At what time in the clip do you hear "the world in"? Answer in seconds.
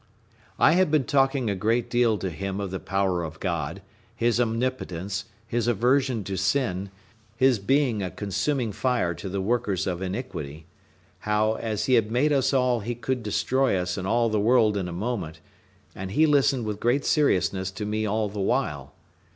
14.27-14.87